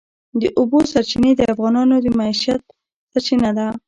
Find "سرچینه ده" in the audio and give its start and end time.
3.11-3.67